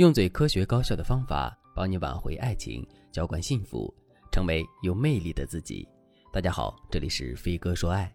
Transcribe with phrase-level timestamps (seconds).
[0.00, 3.94] 用最科学高效的方法帮你挽回爱情，浇灌幸福，
[4.32, 5.86] 成为有魅力的自己。
[6.32, 8.10] 大家好，这里是飞哥说爱。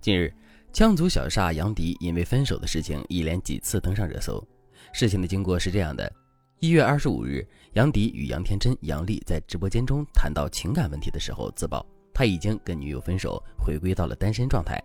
[0.00, 0.32] 近日，
[0.72, 4.42] 羌族小煞杨迪因为分手的事情一连几次登上热搜。
[4.94, 6.10] 事情的经过是这样的：
[6.58, 11.84] 一月二十五日，杨迪与杨天真、杨丽在直播间中谈到情感问题的时候，自曝
[12.14, 14.82] 他已经跟女友分手，回归到了单身状态。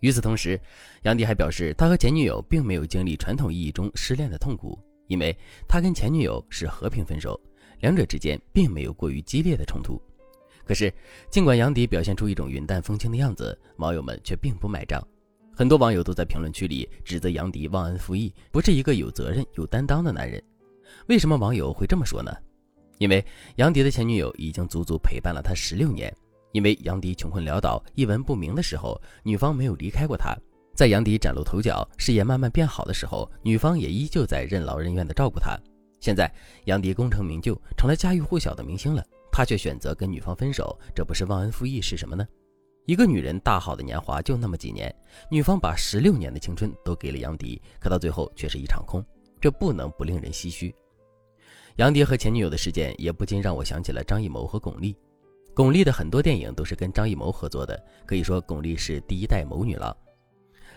[0.00, 0.60] 与此同时，
[1.02, 4.76] 杨迪还表示，他和前女友并没有经历传统意义中失恋的痛苦。
[5.10, 7.38] 因为他跟前女友是和平分手，
[7.80, 10.00] 两者之间并没有过于激烈的冲突。
[10.64, 10.92] 可是，
[11.28, 15.04] 尽管杨迪表现出一种云淡风轻的样子，网友们却并不买账。
[15.52, 20.40] 很多网友都在评论区里指责杨迪忘恩负义，不是一个有责任、有担当的男人。
[21.08, 22.32] 为什么网友会这么说呢？
[22.98, 23.24] 因为
[23.56, 26.14] 杨迪的前女友已经足足陪伴了他十六年。
[26.52, 30.36] 因为杨迪穷困潦倒、一文不名的时候，女方没有离开过他。
[30.80, 35.54] 在杨迪崭露头角、事业慢慢变好的时候，女方也依旧在任劳任怨地照顾他。
[36.00, 36.32] 现在
[36.64, 42.26] 杨迪功成名就，成了家喻户晓的明星了，他却选择跟女方分手，这不是忘恩负义是什么呢？
[42.86, 44.90] 一个女人大好的年华就那么几年，
[45.30, 49.04] 女方把十六年的青春都给了杨迪，可到最后却是一场空，
[49.38, 50.74] 这不能不令人唏嘘。
[51.76, 54.96] 杨迪和前女友的事件也不禁让我想起了张艺谋和巩俐。
[55.54, 59.94] 巩俐的很多电影都是跟张艺谋合作的，可以说巩俐是第一代谋女郎。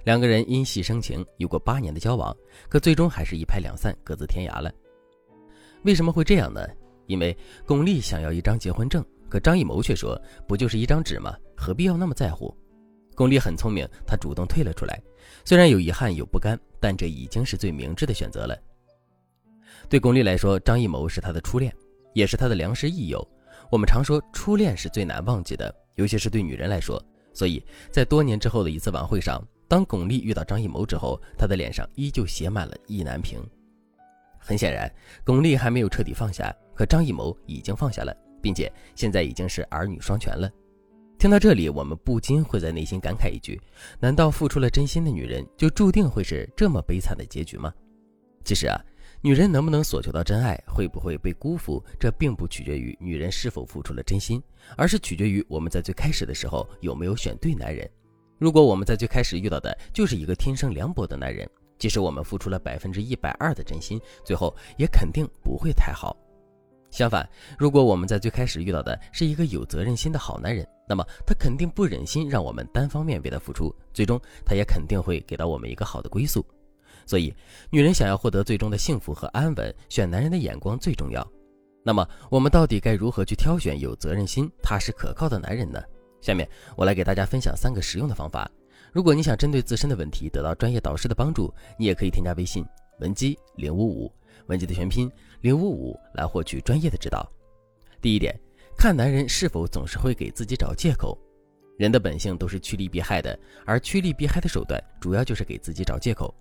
[0.04, 2.36] 两个人因戏生情，有过八年的交往，
[2.68, 4.72] 可最终还是一拍两散，各自天涯了。
[5.84, 6.66] 为什么会这样呢？
[7.08, 11.36] 因为巩俐想要一张结婚证，可张艺谋却说：“不就是一张纸吗？
[11.56, 12.54] 何必要那么在乎？”
[13.16, 15.02] 巩俐很聪明，她主动退了出来。
[15.46, 18.58] 虽然有遗憾有不甘，但这已经是最明智的选择了。
[19.90, 21.74] 对巩俐来说，张艺谋是她的初恋，
[22.14, 23.26] 也是她的良师益友。
[23.70, 27.02] 我们常说，初恋是最难忘记的，尤其是对女人来说。
[27.34, 29.46] 所以在多年之后的一次晚会上。
[29.68, 33.40] 当巩俐遇到张艺谋之后，她的脸上依旧写满了意难平。
[34.38, 40.52] 很显然，巩俐还没有彻底放下，可张艺谋已经放下了，并且现在已经是儿女双全了。
[41.18, 43.62] 听到这里，我们不禁会在内心感慨一句：
[44.00, 47.74] 难道付出了真心的女人就注定会是这么悲惨的结局吗？
[48.44, 48.78] 其实啊，
[49.22, 54.44] 女人能不能索求到真爱，会不会被辜负，这并不取决于女人是否付出了真心，
[54.76, 57.90] 而是取决于我们在最开始的时候有没有选对男人。
[58.38, 66.16] 如果我们在最开始遇到的就是一个天生凉薄的男人，即使我们付出了百分之一百二的真心，最后也肯定不会太好。
[66.92, 67.28] 相反，
[67.58, 76.46] 如果我们在最开始遇到的是一个有责任心的好男人，那么他肯定不忍心让我们单方面为他付出，最终他也肯定会给到我们一个好的归宿。
[77.06, 77.34] 所以，
[77.70, 81.28] 女人想要获得最终的幸福和安稳，选男人的眼光最重要。
[81.84, 85.82] 那么，我们到底该如何去挑选有责任心、踏实可靠的男人呢？
[86.24, 86.48] 下面
[86.78, 88.50] 我来给大家分享三个实用的方法。
[88.94, 92.66] 如果你想针对自身的问题得到专业导师的帮助，你也可以添加微信
[93.00, 94.12] 文姬零五五，
[94.46, 95.12] 文姬的全拼
[95.42, 97.30] 零五五来获取专业的指导。
[98.02, 98.34] 第一点，
[98.78, 101.18] 看男人是否总是会给自己找借口。
[101.78, 106.34] 人的本性都是趋利避害的，而趋利避害的手段主要就是给自己找借口。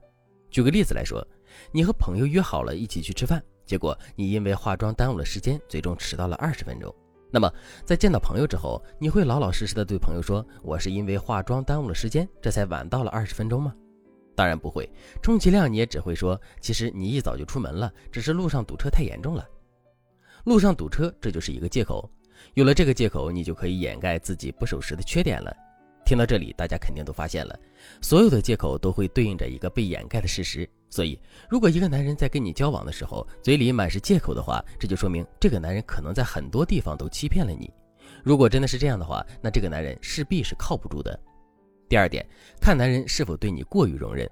[0.49, 1.27] 举个例子来说，
[1.73, 6.95] 你和朋友约好了一起去吃饭，结果你因为化妆耽误了时间，最终迟到了二十分钟。
[7.35, 7.51] 那么，
[7.83, 13.75] 在见到朋友之后，你会老老实实的对朋友说：“我是因为化妆耽误了时间，这才晚到了二十分钟吗？”
[14.37, 14.87] 当然不会，
[15.23, 19.49] 充其量你也只会说：“其实你一早就出门了，只是路上堵车太严重了。”
[20.45, 22.07] 路上堵车，这就是一个借口。
[22.53, 25.57] 有了这个借口，你就可以掩盖自己不守时的缺点了。
[26.13, 27.59] 听到这里，大家肯定都发现了，
[28.03, 30.69] 所有的借口都会对应着一个被掩盖的事实。
[30.91, 31.19] 所以，
[31.49, 37.73] 如果一个男人在跟你交往的时候，嘴里满是借口的话，这就说明这个男人可能在很多地方都欺骗了你。
[38.23, 41.19] 如果真的是这样的话，那这个男人势必是靠不住的。
[41.89, 42.29] 第二点，
[42.61, 44.31] 看男人是否对你过于容忍。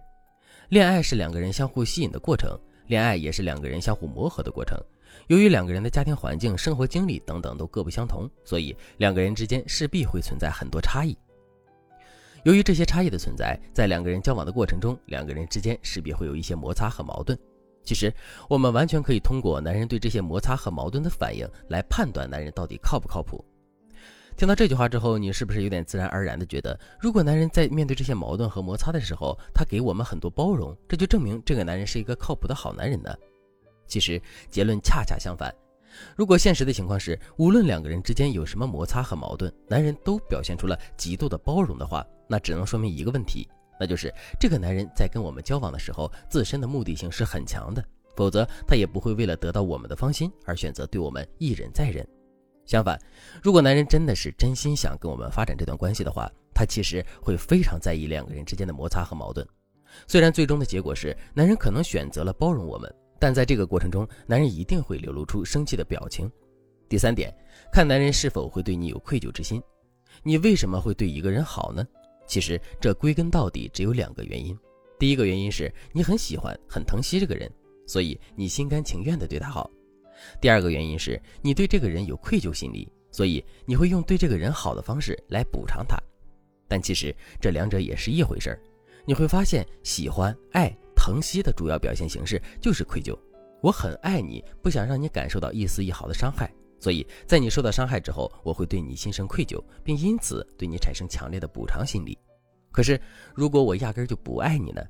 [0.68, 2.50] 恋爱是两个人相互吸引的过程，
[2.88, 4.78] 恋爱也是两个人相互磨合的过程。
[5.28, 11.16] 由于两个人的家庭环境、生活经历等等都各不相同，所以两个人之间势必会存在很多差异。
[12.44, 17.38] 由于这些差异的存在，在两个人交往的过程中，两个人之间势必会有一些摩擦和矛盾。
[17.82, 18.12] 其实，
[18.48, 23.44] 我们完全可以通过男人对这些摩擦和矛盾的反应来判断男人到底靠不靠谱。
[24.36, 33.14] 听到这句话之后，你是不是有点自然而然的觉得，如果男人在面对这些矛盾和摩擦的时候，他给我们很多包容，这就证明这个男人是一个靠谱的好男人呢？
[33.86, 35.52] 其实结论恰恰相反。
[36.16, 43.48] 如果现实的情况是，无论两个人之间有什么摩擦和矛盾，男人都表现出了极度的包容的话，那只能说明一个问题，
[43.78, 47.84] 那就是这个男人在跟我们交往的时候，自身的目的性是很强的，
[48.16, 52.06] 否则他也不会为了得到我们的芳心而选择对我们一忍再忍。
[52.66, 52.96] 相反，
[53.42, 59.44] 如果男人真的是真心想跟我们发展这段关系的话，他其实会非常在意两个人之间的摩擦和矛盾。
[60.06, 62.94] 虽然最终的结果是男人可能选择了包容我们。
[63.20, 66.28] 但在这个过程中，男人一定会流露出生气的表情。
[66.88, 67.32] 第三点，
[67.70, 69.62] 看男人是否会对你有愧疚之心。
[70.22, 71.86] 你为什么会对一个人好呢？
[72.26, 74.58] 其实这归根到底只有两个原因。
[74.98, 77.50] 第一个原因是你很喜欢、很疼惜这个人，
[77.86, 79.70] 所以你心甘情愿地对他好。
[80.40, 85.96] 第二个原因是你对这个人有愧疚心理，所以你会用对这个人好的方式来补偿他。
[86.66, 88.60] 但其实这两者也是一回事儿。
[89.04, 90.74] 你会发现，喜欢、爱。
[91.00, 93.18] 疼惜的主要表现形式就是愧疚。
[93.62, 102.18] 我很爱你，不想让你感受到一丝一毫的伤害，所以在你受到伤害之后，我会对你心生愧疚，并因此对你产生强烈的补偿心理。
[102.70, 103.00] 可是，
[103.34, 104.82] 如果我压根就不爱你呢？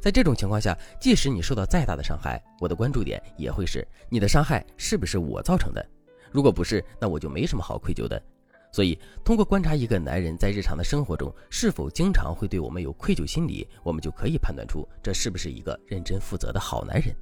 [0.00, 5.86] 在这种情况下，即使你受到再大的伤害，我的关注点也会是你的伤害是不是我造成的？
[6.32, 8.22] 如果不是，那我就没什么好愧疚的。
[8.70, 17.14] 所以，通过观察一个男人在日常的生活中是否经常会对我们有愧疚心理，我们就可以判断出这是不是一个认真负责的好男人。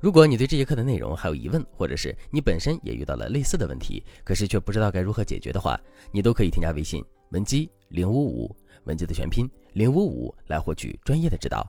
[0.00, 5.80] 如果你对这节课的内容还有疑问，或者是你本身也遇到了类似的问题，可是却不知道该如何解决的话，
[6.12, 11.68] 你都可以添加微信文姬零五五，文姬的全拼零五五来获取专业的指导。